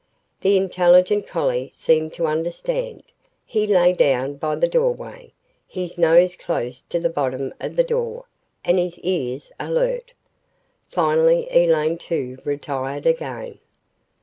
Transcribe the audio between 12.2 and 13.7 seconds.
retired again.